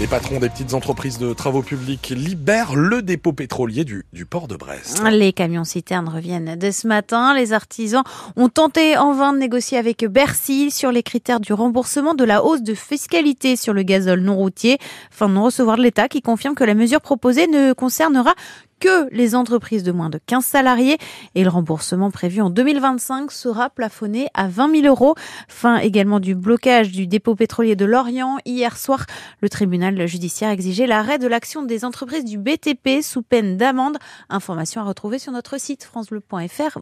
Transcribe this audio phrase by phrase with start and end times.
[0.00, 4.54] Les patrons des petites entreprises de travaux publics libèrent le dépôt pétrolier du, port de
[4.54, 5.02] Brest.
[5.10, 7.34] Les camions citernes reviennent dès ce matin.
[7.34, 8.04] Les artisans
[8.36, 12.44] ont tenté en vain de négocier avec Bercy sur les critères du remboursement de la
[12.44, 14.78] hausse de fiscalité sur le gazole non routier,
[15.10, 18.34] fin de non-recevoir de l'État qui confirme que la mesure proposée ne concernera
[18.80, 20.98] que les entreprises de moins de 15 salariés
[21.34, 25.14] et le remboursement prévu en 2025 sera plafonné à 20 000 euros.
[25.48, 28.38] Fin également du blocage du dépôt pétrolier de Lorient.
[28.44, 29.06] Hier soir,
[29.40, 33.98] le tribunal judiciaire exigeait l'arrêt de l'action des entreprises du BTP sous peine d'amende.
[34.28, 36.78] Information à retrouver sur notre site francebleu.fr.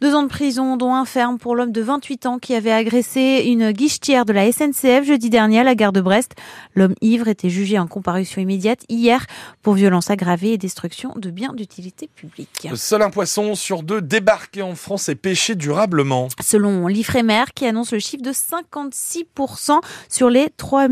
[0.00, 3.44] Deux ans de prison, dont un ferme pour l'homme de 28 ans qui avait agressé
[3.46, 6.34] une guichetière de la SNCF jeudi dernier à la gare de Brest.
[6.74, 9.26] L'homme ivre était jugé en comparution immédiate hier
[9.62, 12.68] pour violence aggravée et destruction de biens d'utilité publique.
[12.74, 16.28] Seul un poisson sur deux débarqué en France est pêché durablement.
[16.40, 20.88] Selon l'Ifremer qui annonce le chiffre de 56% sur les 3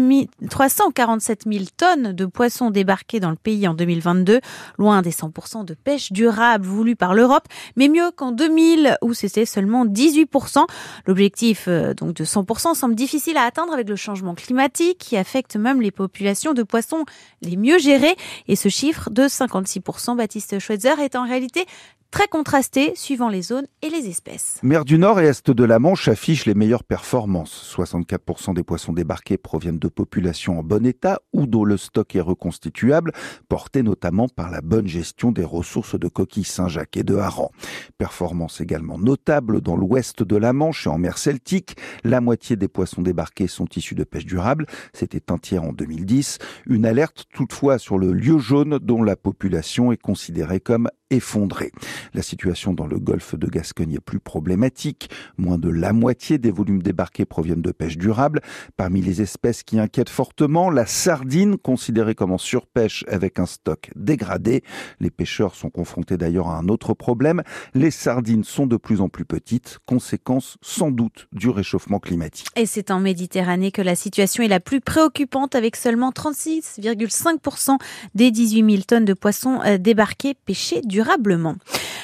[0.51, 4.41] 347 000 tonnes de poissons débarqués dans le pays en 2022,
[4.79, 7.45] loin des 100% de pêche durable voulus par l'Europe,
[7.76, 10.65] mais mieux qu'en 2000 où c'était seulement 18%.
[11.07, 15.57] L'objectif euh, donc de 100% semble difficile à atteindre avec le changement climatique qui affecte
[15.57, 17.04] même les populations de poissons
[17.43, 18.16] les mieux gérées
[18.48, 21.66] et ce chiffre de 50 56%, Baptiste Schweitzer, est en réalité
[22.10, 24.59] très contrasté suivant les zones et les espèces.
[24.62, 27.74] Mer du Nord et Est de la Manche affichent les meilleures performances.
[27.76, 32.21] 64% des poissons débarqués proviennent de populations en bon état ou dont le stock est
[32.21, 33.13] reconstituable,
[33.48, 37.51] porté notamment par la bonne gestion des ressources de coquilles Saint-Jacques et de harengs.
[37.98, 41.76] Performance également notable dans l'ouest de la Manche et en mer Celtique.
[42.04, 44.66] La moitié des poissons débarqués sont issus de pêche durable.
[44.93, 46.38] C'était un tiers en 2010.
[46.66, 51.73] Une alerte toutefois sur le lieu jaune dont la population est considérée comme effondrée.
[52.15, 55.10] La situation dans le golfe de Gascogne est plus problématique.
[55.38, 58.40] Moins de la moitié des volumes débarqués proviennent de pêche durable.
[58.76, 63.90] Parmi les espèces qui inquiètent fortement, la sardine, considérée comme en surpêche avec un stock
[63.95, 64.62] dégradé.
[65.00, 67.43] Les pêcheurs sont confrontés d'ailleurs à un autre problème.
[67.75, 72.48] Les sardines sont de plus en plus petites, conséquence sans doute du réchauffement climatique.
[72.56, 77.78] Et c'est en Méditerranée que la situation est la plus préoccupante avec seulement 36,5%
[78.14, 81.56] des 18 000 tonnes de poissons euh, débarqués pêchés durablement.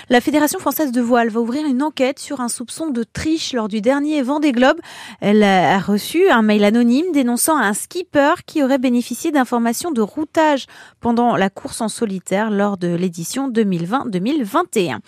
[0.09, 3.69] La Fédération française de voile va ouvrir une enquête sur un soupçon de triche lors
[3.69, 4.79] du dernier Vendée Globe.
[5.21, 10.67] Elle a reçu un mail anonyme dénonçant un skipper qui aurait bénéficié d'informations de routage
[11.01, 14.99] pendant la course en solitaire lors de l'édition 2020-2021.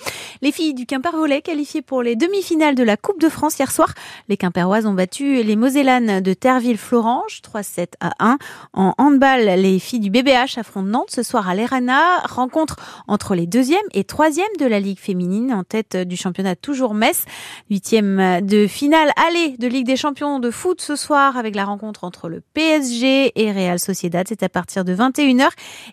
[0.42, 3.72] Les filles du Quimper volet qualifiées pour les demi-finales de la Coupe de France hier
[3.72, 3.92] soir.
[4.28, 8.38] Les Quimperoises ont battu les Mosellanes de Terville-Florange 3-7 à 1.
[8.74, 12.18] En handball, les filles du BBH affrontent Nantes ce soir à l'Erana.
[12.24, 12.76] Rencontre
[13.08, 17.24] entre les deuxièmes et troisièmes de la Ligue féminine en tête du championnat toujours Metz.
[17.70, 22.04] Huitième de finale aller de Ligue des champions de foot ce soir avec la rencontre
[22.04, 24.26] entre le PSG et Real Sociedad.
[24.28, 25.48] C'est à partir de 21h.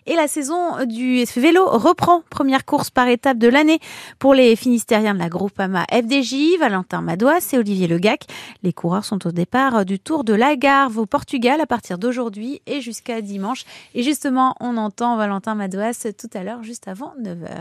[0.06, 2.22] Et la saison du vélo reprend.
[2.28, 3.80] Première course par étape de l'année
[4.18, 8.26] pour les Finistériens de la Groupama FDJ, Valentin Madouas et Olivier Legac.
[8.62, 12.82] Les coureurs sont au départ du Tour de l'Agarve au Portugal à partir d'aujourd'hui et
[12.82, 13.64] jusqu'à dimanche.
[13.94, 17.60] Et justement, on entend Valentin Madouas tout à l'heure, juste avant 9h.